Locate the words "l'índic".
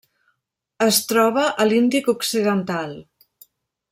1.71-2.11